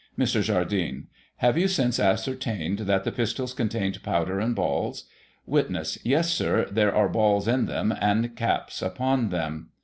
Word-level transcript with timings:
Mr. 0.17 0.41
Jardine: 0.41 1.09
Have 1.35 1.59
you 1.59 1.67
since 1.67 1.99
ascertained 1.99 2.79
that 2.79 3.03
the 3.03 3.11
pistols 3.11 3.53
contained 3.53 4.01
powder 4.01 4.39
and 4.39 4.55
balls? 4.55 5.03
Witness: 5.45 5.99
Yes, 6.03 6.31
Sir; 6.33 6.65
there 6.71 6.95
are 6.95 7.07
balls 7.07 7.47
in 7.47 7.67
them, 7.67 7.93
and 8.01 8.35
caps 8.35 8.81
upon 8.81 9.29
them. 9.29 9.69